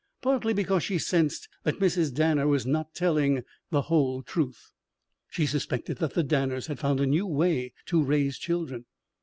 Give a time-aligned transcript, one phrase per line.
[0.23, 2.11] Partly because she sensed that Mrs.
[2.11, 4.71] Danner was not telling the whole truth.
[5.29, 8.85] She suspected that the Danners had found a new way to raise children.